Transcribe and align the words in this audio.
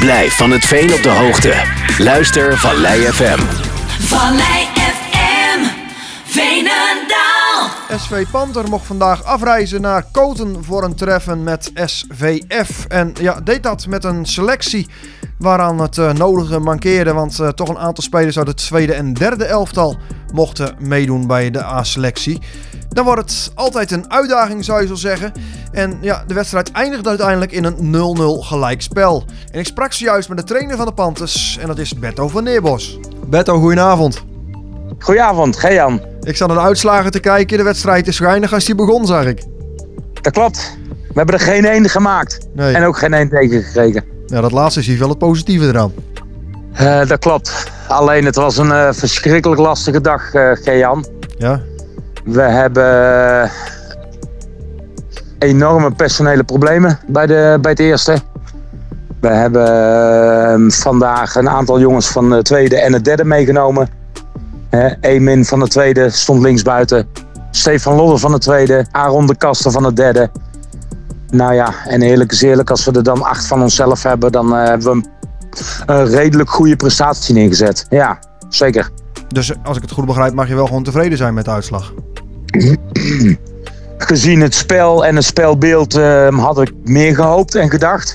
Blijf 0.00 0.36
van 0.36 0.50
het 0.50 0.64
veen 0.64 0.92
op 0.92 1.02
de 1.02 1.08
hoogte. 1.08 1.54
Luister 1.98 2.58
Vallei 2.58 3.00
FM. 3.00 3.38
Vallei 4.06 4.66
FM, 4.74 5.64
Veenendaal. 6.24 7.68
SV 7.98 8.26
Panther 8.30 8.68
mocht 8.68 8.86
vandaag 8.86 9.24
afreizen 9.24 9.80
naar 9.80 10.04
Koten 10.12 10.64
voor 10.64 10.84
een 10.84 10.94
treffen 10.94 11.42
met 11.42 11.70
SVF. 11.74 12.86
En 12.88 13.12
ja, 13.20 13.40
deed 13.40 13.62
dat 13.62 13.86
met 13.86 14.04
een 14.04 14.26
selectie 14.26 14.88
waaraan 15.38 15.78
het 15.78 15.98
eh, 15.98 16.12
nodige 16.12 16.58
mankeerde. 16.58 17.12
Want 17.12 17.38
eh, 17.38 17.48
toch 17.48 17.68
een 17.68 17.78
aantal 17.78 18.04
spelers 18.04 18.38
uit 18.38 18.48
het 18.48 18.56
tweede 18.56 18.94
en 18.94 19.14
derde 19.14 19.44
elftal 19.44 19.96
mochten 20.32 20.74
meedoen 20.78 21.26
bij 21.26 21.50
de 21.50 21.64
A-selectie. 21.64 22.40
Dan 22.88 23.04
wordt 23.04 23.30
het 23.30 23.50
altijd 23.54 23.90
een 23.90 24.10
uitdaging, 24.12 24.64
zou 24.64 24.80
je 24.80 24.86
zo 24.86 24.94
zeggen. 24.94 25.32
En 25.72 25.98
ja, 26.00 26.24
de 26.26 26.34
wedstrijd 26.34 26.72
eindigde 26.72 27.08
uiteindelijk 27.08 27.52
in 27.52 27.64
een 27.64 28.16
0-0 28.18 28.46
gelijkspel. 28.46 29.24
En 29.52 29.58
ik 29.58 29.66
sprak 29.66 29.92
zojuist 29.92 30.28
met 30.28 30.38
de 30.38 30.44
trainer 30.44 30.76
van 30.76 30.86
de 30.86 30.92
Panthers 30.92 31.58
en 31.60 31.66
dat 31.66 31.78
is 31.78 31.98
Berto 31.98 32.28
van 32.28 32.44
Neerbos. 32.44 32.98
Berto, 33.26 33.58
goedenavond. 33.58 34.24
Goedenavond, 34.98 35.56
Gejan. 35.56 36.00
Ik 36.22 36.36
zat 36.36 36.48
naar 36.48 36.56
de 36.56 36.62
uitslagen 36.62 37.10
te 37.10 37.20
kijken. 37.20 37.58
De 37.58 37.64
wedstrijd 37.64 38.06
is 38.06 38.18
weinig 38.18 38.52
als 38.52 38.64
die 38.64 38.74
begon, 38.74 39.06
zag 39.06 39.24
ik. 39.24 39.42
Dat 40.20 40.32
klopt. 40.32 40.78
We 40.88 41.12
hebben 41.14 41.34
er 41.34 41.40
geen 41.40 41.64
één 41.64 41.88
gemaakt. 41.88 42.38
Nee. 42.54 42.74
En 42.74 42.84
ook 42.84 42.98
geen 42.98 43.14
één 43.14 43.28
tegen 43.28 43.62
gekregen. 43.62 44.04
Ja, 44.26 44.40
dat 44.40 44.52
laatste 44.52 44.80
is 44.80 44.86
hier 44.86 44.98
wel 44.98 45.08
het 45.08 45.18
positieve 45.18 45.66
eraan. 45.66 45.92
Eh, 46.72 47.06
dat 47.06 47.18
klopt. 47.18 47.70
Alleen 47.88 48.24
het 48.24 48.34
was 48.34 48.56
een 48.56 48.72
eh, 48.72 48.92
verschrikkelijk 48.92 49.60
lastige 49.60 50.00
dag, 50.00 50.34
eh 50.34 50.50
Gejan. 50.52 51.06
Ja, 51.38 51.60
We 52.24 52.42
hebben 52.42 53.50
enorme 55.40 55.90
personele 55.90 56.44
problemen 56.44 56.98
bij, 57.06 57.26
de, 57.26 57.58
bij 57.60 57.70
het 57.70 57.80
eerste. 57.80 58.18
We 59.20 59.28
hebben 59.28 59.66
eh, 60.52 60.70
vandaag 60.70 61.34
een 61.34 61.48
aantal 61.48 61.80
jongens 61.80 62.08
van 62.08 62.30
de 62.30 62.42
tweede 62.42 62.80
en 62.80 62.92
het 62.92 63.04
derde 63.04 63.24
meegenomen. 63.24 63.88
Emin 65.00 65.44
van 65.44 65.58
de 65.60 65.68
tweede 65.68 66.10
stond 66.10 66.42
linksbuiten. 66.42 67.08
Stefan 67.50 67.96
Lodder 67.96 68.18
van 68.18 68.32
de 68.32 68.38
tweede. 68.38 68.86
Aaron 68.90 69.26
de 69.26 69.36
Kaster 69.36 69.70
van 69.70 69.82
de 69.82 69.92
derde. 69.92 70.30
Nou 71.30 71.54
ja, 71.54 71.74
en 71.86 72.02
eerlijk 72.02 72.32
is 72.32 72.42
eerlijk, 72.42 72.70
als 72.70 72.84
we 72.84 72.92
er 72.92 73.02
dan 73.02 73.22
acht 73.22 73.46
van 73.46 73.62
onszelf 73.62 74.02
hebben, 74.02 74.32
dan 74.32 74.56
eh, 74.56 74.64
hebben 74.64 74.92
we 74.92 75.08
een, 75.86 75.96
een 75.96 76.06
redelijk 76.06 76.50
goede 76.50 76.76
prestatie 76.76 77.34
neergezet. 77.34 77.86
Ja, 77.88 78.18
zeker. 78.48 78.90
dus 79.28 79.52
als 79.62 79.76
ik 79.76 79.82
het 79.82 79.92
goed 79.92 80.06
begrijp 80.06 80.34
mag 80.34 80.48
je 80.48 80.54
wel 80.54 80.66
gewoon 80.66 80.82
tevreden 80.82 81.18
zijn 81.18 81.34
met 81.34 81.44
de 81.44 81.50
uitslag. 81.50 81.92
gezien 84.10 84.40
het 84.40 84.54
spel 84.54 85.06
en 85.06 85.16
het 85.16 85.24
spelbeeld 85.24 85.94
eh, 85.94 86.38
had 86.38 86.60
ik 86.60 86.72
meer 86.84 87.14
gehoopt 87.14 87.54
en 87.54 87.70
gedacht. 87.70 88.14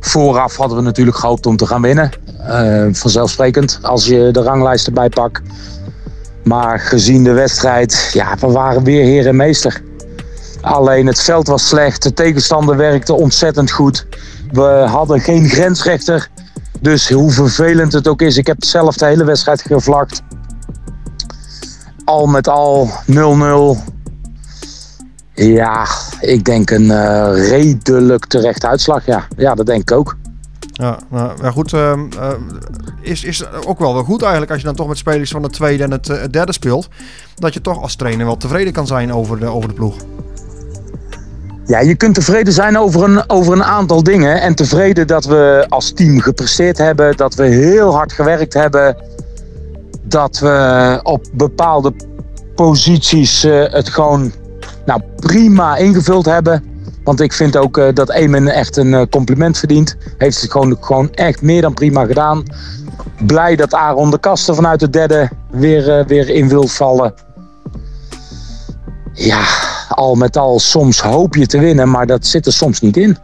Vooraf 0.00 0.56
hadden 0.56 0.76
we 0.76 0.82
natuurlijk 0.82 1.16
gehoopt 1.16 1.46
om 1.46 1.56
te 1.56 1.66
gaan 1.66 1.82
winnen. 1.82 2.10
Eh, 2.38 2.86
vanzelfsprekend 2.92 3.78
als 3.82 4.06
je 4.06 4.28
de 4.32 4.42
ranglijst 4.42 4.86
erbij 4.86 5.08
pakt. 5.08 5.42
Maar 6.44 6.80
gezien 6.80 7.24
de 7.24 7.32
wedstrijd, 7.32 8.10
ja, 8.12 8.36
we 8.40 8.46
waren 8.46 8.84
weer 8.84 9.04
heer 9.04 9.26
en 9.26 9.36
meester. 9.36 9.82
Alleen 10.60 11.06
het 11.06 11.20
veld 11.20 11.46
was 11.46 11.68
slecht, 11.68 12.02
de 12.02 12.12
tegenstander 12.12 12.76
werkte 12.76 13.14
ontzettend 13.14 13.70
goed. 13.70 14.06
We 14.52 14.84
hadden 14.88 15.20
geen 15.20 15.48
grensrechter. 15.48 16.28
Dus 16.80 17.10
hoe 17.10 17.30
vervelend 17.30 17.92
het 17.92 18.08
ook 18.08 18.22
is, 18.22 18.36
ik 18.36 18.46
heb 18.46 18.64
zelf 18.64 18.96
de 18.96 19.06
hele 19.06 19.24
wedstrijd 19.24 19.62
gevlakt. 19.62 20.22
Al 22.04 22.26
met 22.26 22.48
al 22.48 22.90
0-0. 23.06 23.94
Ja, 25.36 25.86
ik 26.20 26.44
denk 26.44 26.70
een 26.70 26.90
eh, 26.90 27.48
redelijk 27.48 28.26
terechte 28.26 28.66
uitslag. 28.66 29.06
Ja. 29.06 29.26
ja, 29.36 29.54
dat 29.54 29.66
denk 29.66 29.80
ik 29.80 29.92
ook. 29.92 30.16
Ja, 30.72 30.98
nou, 31.10 31.32
ja 31.42 31.50
goed. 31.50 31.72
ehm, 31.72 32.00
eh, 32.18 32.32
is, 33.00 33.24
is 33.24 33.44
ook 33.66 33.78
wel 33.78 33.94
wel 33.94 34.02
goed 34.02 34.22
eigenlijk 34.22 34.50
als 34.50 34.60
je 34.60 34.66
dan 34.66 34.76
toch 34.76 34.88
met 34.88 34.98
spelers 34.98 35.30
van 35.30 35.42
het 35.42 35.52
tweede 35.52 35.82
en 35.82 35.90
het, 35.90 36.08
eh, 36.08 36.20
het 36.20 36.32
derde 36.32 36.52
speelt. 36.52 36.88
Dat 37.34 37.54
je 37.54 37.60
toch 37.60 37.82
als 37.82 37.96
trainer 37.96 38.26
wel 38.26 38.36
tevreden 38.36 38.72
kan 38.72 38.86
zijn 38.86 39.12
over 39.12 39.38
de, 39.38 39.46
over 39.46 39.68
de 39.68 39.74
ploeg. 39.74 39.94
Ja, 41.66 41.80
je 41.80 41.94
kunt 41.94 42.14
tevreden 42.14 42.52
zijn 42.52 42.78
over 42.78 43.02
een, 43.02 43.30
over 43.30 43.52
een 43.52 43.64
aantal 43.64 44.02
dingen. 44.02 44.40
En 44.40 44.54
tevreden 44.54 45.06
dat 45.06 45.24
we 45.24 45.66
als 45.68 45.92
team 45.92 46.20
gepresteerd 46.20 46.78
hebben. 46.78 47.16
Dat 47.16 47.34
we 47.34 47.44
heel 47.44 47.94
hard 47.94 48.12
gewerkt 48.12 48.54
hebben. 48.54 48.96
Dat 50.02 50.38
we 50.38 51.00
op 51.02 51.24
bepaalde 51.32 51.92
posities 52.54 53.42
het 53.70 53.88
gewoon 53.88 54.32
nou, 54.86 55.00
prima 55.16 55.76
ingevuld 55.76 56.24
hebben. 56.24 56.74
Want 57.06 57.20
ik 57.20 57.32
vind 57.32 57.56
ook 57.56 57.78
eh, 57.78 57.94
dat 57.94 58.10
Eamon 58.10 58.48
echt 58.48 58.76
een 58.76 58.94
eh, 58.94 59.02
compliment 59.10 59.58
verdient. 59.58 59.96
Heeft 60.18 60.40
het 60.40 60.50
gewoon, 60.50 60.76
gewoon 60.80 61.14
echt 61.14 61.42
meer 61.42 61.62
dan 61.62 61.74
prima 61.74 62.04
gedaan. 62.04 62.42
Blij 63.26 63.56
dat 63.56 63.74
Aaron 63.74 64.10
de 64.10 64.18
Kasten 64.18 64.54
vanuit 64.54 64.80
de 64.80 64.90
derde 64.90 65.30
weer, 65.50 65.98
eh, 65.98 66.06
weer 66.06 66.28
in 66.28 66.48
wil 66.48 66.66
vallen. 66.66 67.14
Ja, 69.12 69.42
al 69.88 70.14
met 70.14 70.36
al, 70.36 70.58
soms 70.58 71.00
hoop 71.00 71.34
je 71.34 71.46
te 71.46 71.58
winnen, 71.58 71.90
maar 71.90 72.06
dat 72.06 72.26
zit 72.26 72.46
er 72.46 72.52
soms 72.52 72.80
niet 72.80 72.96
in. 72.96 73.16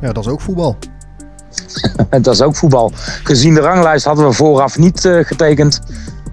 Ja, 0.00 0.12
dat 0.12 0.24
is 0.24 0.30
ook 0.30 0.40
voetbal. 0.40 0.76
dat 2.10 2.34
is 2.34 2.42
ook 2.42 2.56
voetbal. 2.56 2.92
Gezien 3.22 3.54
de 3.54 3.60
ranglijst 3.60 4.04
hadden 4.04 4.26
we 4.26 4.32
vooraf 4.32 4.78
niet 4.78 5.00
getekend. 5.00 5.80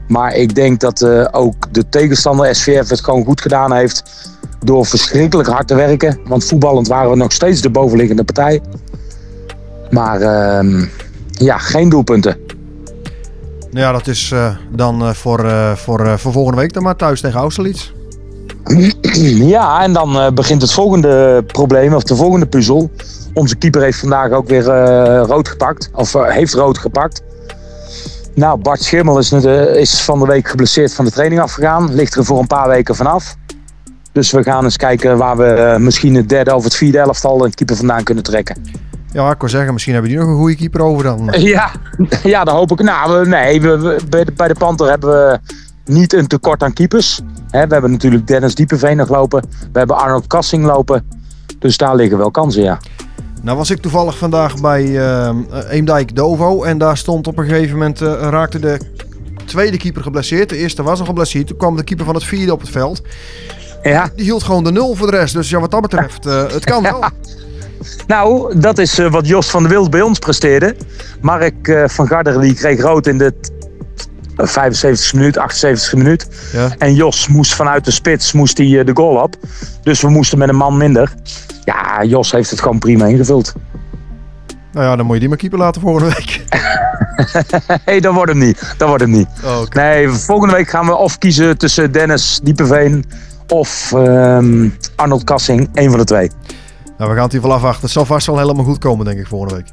Maar 0.07 0.35
ik 0.35 0.55
denk 0.55 0.79
dat 0.79 1.01
eh, 1.01 1.25
ook 1.31 1.73
de 1.73 1.89
tegenstander 1.89 2.55
SVF 2.55 2.89
het 2.89 3.03
gewoon 3.03 3.25
goed 3.25 3.41
gedaan 3.41 3.73
heeft. 3.73 4.03
Door 4.59 4.85
verschrikkelijk 4.85 5.49
hard 5.49 5.67
te 5.67 5.75
werken. 5.75 6.19
Want 6.25 6.45
voetballend 6.45 6.87
waren 6.87 7.09
we 7.09 7.15
nog 7.15 7.31
steeds 7.31 7.61
de 7.61 7.69
bovenliggende 7.69 8.23
partij. 8.23 8.61
Maar 9.89 10.21
ehm, 10.21 10.85
ja, 11.31 11.57
geen 11.57 11.89
doelpunten. 11.89 12.37
Ja, 13.71 13.91
dat 13.91 14.07
is 14.07 14.31
eh, 14.31 14.55
dan 14.71 15.01
eh, 15.01 15.09
voor, 15.09 15.39
voor, 15.75 16.19
voor 16.19 16.31
volgende 16.31 16.59
week 16.59 16.73
dan 16.73 16.83
maar 16.83 16.95
thuis 16.95 17.21
tegen 17.21 17.39
Austerlitz. 17.39 17.91
Ja, 19.33 19.81
en 19.83 19.93
dan 19.93 20.33
begint 20.33 20.61
het 20.61 20.71
volgende 20.71 21.43
probleem, 21.47 21.93
of 21.93 22.03
de 22.03 22.15
volgende 22.15 22.45
puzzel. 22.45 22.91
Onze 23.33 23.55
keeper 23.55 23.81
heeft 23.81 23.99
vandaag 23.99 24.31
ook 24.31 24.47
weer 24.47 24.63
rood 25.25 25.47
gepakt. 25.47 25.89
Of 25.93 26.13
heeft 26.13 26.53
rood 26.53 26.77
gepakt. 26.77 27.23
Nou, 28.35 28.59
Bart 28.59 28.81
Schimmel 28.83 29.17
is, 29.17 29.31
eh, 29.31 29.75
is 29.75 30.01
van 30.01 30.19
de 30.19 30.25
week 30.25 30.47
geblesseerd 30.47 30.93
van 30.93 31.05
de 31.05 31.11
training 31.11 31.41
afgegaan. 31.41 31.93
Ligt 31.93 32.15
er 32.15 32.25
voor 32.25 32.39
een 32.39 32.47
paar 32.47 32.67
weken 32.67 32.95
vanaf. 32.95 33.35
Dus 34.11 34.31
we 34.31 34.43
gaan 34.43 34.63
eens 34.63 34.77
kijken 34.77 35.17
waar 35.17 35.37
we 35.37 35.45
eh, 35.45 35.77
misschien 35.79 36.15
het 36.15 36.29
derde 36.29 36.55
of 36.55 36.63
het 36.63 36.75
vierde 36.75 36.97
elftal 36.97 37.45
een 37.45 37.53
keeper 37.53 37.75
vandaan 37.75 38.03
kunnen 38.03 38.23
trekken. 38.23 38.61
Ja, 39.11 39.31
ik 39.31 39.39
wil 39.39 39.49
zeggen, 39.49 39.73
misschien 39.73 39.93
hebben 39.93 40.11
die 40.11 40.19
nog 40.19 40.29
een 40.29 40.35
goede 40.37 40.55
keeper 40.55 40.81
over 40.81 41.03
dan. 41.03 41.29
Ja, 41.39 41.71
ja 42.23 42.43
dat 42.43 42.53
hoop 42.55 42.71
ik. 42.71 42.81
Nou, 42.81 43.19
we, 43.19 43.27
nee, 43.27 43.61
we, 43.61 43.77
we- 43.79 43.99
bij, 44.09 44.23
de, 44.23 44.31
bij 44.31 44.47
de 44.47 44.55
Panther 44.55 44.89
hebben 44.89 45.09
we 45.09 45.39
niet 45.85 46.13
een 46.13 46.27
tekort 46.27 46.63
aan 46.63 46.73
keepers. 46.73 47.21
We 47.49 47.57
hebben 47.57 47.91
natuurlijk 47.91 48.27
Dennis 48.27 48.55
Diepeveen 48.55 48.97
nog 48.97 49.09
lopen. 49.09 49.43
We 49.71 49.77
hebben 49.79 49.97
Arnold 49.97 50.27
Kassing 50.27 50.65
lopen. 50.65 51.07
Dus 51.59 51.77
daar 51.77 51.95
liggen 51.95 52.17
wel 52.17 52.31
kansen, 52.31 52.63
ja. 52.63 52.79
Nou 53.43 53.57
was 53.57 53.69
ik 53.69 53.81
toevallig 53.81 54.17
vandaag 54.17 54.61
bij 54.61 54.97
eh, 54.97 55.35
Eemdijk 55.69 56.15
Dovo. 56.15 56.63
En 56.63 56.77
daar 56.77 56.97
stond 56.97 57.27
op 57.27 57.37
een 57.37 57.45
gegeven 57.45 57.71
moment, 57.71 58.01
eh, 58.01 58.13
raakte 58.29 58.59
de 58.59 58.79
tweede 59.45 59.77
keeper 59.77 60.01
geblesseerd. 60.01 60.49
De 60.49 60.57
eerste 60.57 60.83
was 60.83 60.99
al 60.99 61.05
geblesseerd. 61.05 61.47
Toen 61.47 61.57
kwam 61.57 61.75
de 61.75 61.83
keeper 61.83 62.05
van 62.05 62.15
het 62.15 62.23
vierde 62.23 62.51
op 62.51 62.61
het 62.61 62.69
veld. 62.69 63.01
Ja, 63.81 64.09
Die 64.15 64.25
hield 64.25 64.43
gewoon 64.43 64.63
de 64.63 64.71
nul 64.71 64.95
voor 64.95 65.11
de 65.11 65.17
rest. 65.17 65.33
Dus 65.33 65.49
ja, 65.49 65.59
wat 65.59 65.71
dat 65.71 65.81
betreft, 65.81 66.25
eh, 66.25 66.47
het 66.47 66.65
kan 66.65 66.83
wel. 66.83 67.03
nou, 68.07 68.59
dat 68.59 68.77
is 68.77 68.97
wat 68.97 69.27
Jos 69.27 69.49
van 69.49 69.63
der 69.63 69.71
Wild 69.71 69.89
bij 69.89 70.01
ons 70.01 70.19
presteerde. 70.19 70.75
Mark 71.21 71.83
van 71.85 72.07
Garderen 72.07 72.41
die 72.41 72.53
kreeg 72.53 72.81
rood 72.81 73.07
in 73.07 73.17
de 73.17 73.33
75 74.35 75.13
minuut, 75.13 75.37
78 75.37 75.93
minuut. 75.93 76.27
Ja. 76.53 76.69
En 76.77 76.93
Jos 76.93 77.27
moest 77.27 77.53
vanuit 77.53 77.85
de 77.85 77.91
spits 77.91 78.31
moest 78.31 78.57
die, 78.57 78.79
eh, 78.79 78.85
de 78.85 78.91
goal 78.95 79.21
op. 79.21 79.35
Dus 79.81 80.01
we 80.01 80.09
moesten 80.09 80.37
met 80.37 80.49
een 80.49 80.55
man 80.55 80.77
minder. 80.77 81.13
Ja, 81.63 82.03
Jos 82.03 82.31
heeft 82.31 82.49
het 82.49 82.61
gewoon 82.61 82.79
prima 82.79 83.05
ingevuld. 83.05 83.53
Nou 84.71 84.85
ja, 84.85 84.95
dan 84.95 85.05
moet 85.05 85.13
je 85.13 85.19
die 85.19 85.29
maar 85.29 85.37
keeper 85.37 85.59
laten 85.59 85.81
volgende 85.81 86.13
week. 86.15 86.43
hey, 87.85 87.99
dat 87.99 88.13
wordt 88.13 88.31
hem 88.31 88.39
niet. 88.39 88.73
Dat 88.77 88.87
wordt 88.87 89.03
hem 89.03 89.11
niet. 89.11 89.27
Oh. 89.43 89.61
Nee, 89.69 90.09
volgende 90.09 90.55
week 90.55 90.69
gaan 90.69 90.85
we 90.85 90.95
of 90.95 91.17
kiezen 91.17 91.57
tussen 91.57 91.91
Dennis 91.91 92.39
Diepeveen 92.43 93.05
of 93.47 93.91
ehm, 93.91 94.69
Arnold 94.95 95.23
Kassing. 95.23 95.69
Een 95.73 95.89
van 95.89 95.99
de 95.99 96.05
twee. 96.05 96.31
Nou, 96.97 97.09
we 97.09 97.15
gaan 97.15 97.23
het 97.23 97.31
hier 97.31 97.41
wel 97.41 97.53
afwachten. 97.53 97.81
Het 97.81 97.91
zal 97.91 98.05
vast 98.05 98.27
wel 98.27 98.37
helemaal 98.37 98.65
goed 98.65 98.77
komen, 98.77 99.05
denk 99.05 99.19
ik, 99.19 99.27
volgende 99.27 99.55
week. 99.55 99.67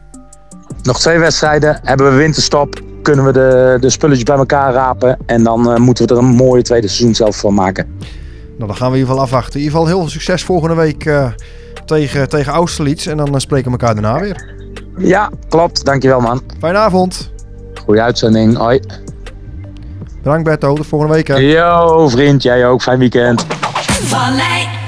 Nog 0.82 1.00
twee 1.00 1.18
wedstrijden. 1.18 1.80
Hebben 1.82 2.10
we 2.10 2.16
winterstop. 2.16 2.80
Kunnen 3.02 3.24
we 3.24 3.32
de, 3.32 3.76
de 3.80 3.90
spulletjes 3.90 4.24
bij 4.24 4.36
elkaar 4.36 4.72
rapen. 4.72 5.18
En 5.26 5.42
dan 5.42 5.72
eh, 5.72 5.78
moeten 5.78 6.06
we 6.06 6.14
er 6.14 6.18
een 6.18 6.34
mooie 6.34 6.62
tweede 6.62 6.88
seizoen 6.88 7.14
zelf 7.14 7.36
van 7.36 7.54
maken. 7.54 7.96
Nou, 8.60 8.72
dan 8.72 8.76
gaan 8.76 8.90
we 8.90 8.96
in 8.96 9.00
ieder 9.00 9.08
geval 9.08 9.22
afwachten. 9.22 9.60
In 9.60 9.64
ieder 9.64 9.78
geval 9.78 9.92
heel 9.92 10.00
veel 10.00 10.10
succes 10.10 10.44
volgende 10.44 10.74
week 10.74 11.04
eh, 11.04 11.26
tegen, 11.84 12.28
tegen 12.28 12.52
Austerlitz. 12.52 13.06
En 13.06 13.16
dan 13.16 13.34
eh, 13.34 13.40
spreken 13.40 13.72
we 13.72 13.78
elkaar 13.78 13.94
daarna 13.94 14.20
weer. 14.20 14.54
Ja, 14.98 15.30
klopt. 15.48 15.84
Dankjewel 15.84 16.20
man. 16.20 16.42
Fijne 16.58 16.78
avond. 16.78 17.32
Goeie 17.84 18.02
uitzending. 18.02 18.56
Hoi. 18.56 18.80
Bedankt 20.22 20.44
Berto, 20.44 20.74
tot 20.74 20.86
volgende 20.86 21.14
week. 21.14 21.26
Hè. 21.26 21.36
Yo 21.36 22.08
vriend, 22.08 22.42
jij 22.42 22.66
ook. 22.66 22.82
Fijn 22.82 22.98
weekend. 22.98 23.46
Vallei 23.88 24.79